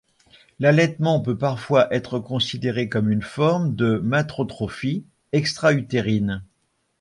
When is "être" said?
1.93-2.17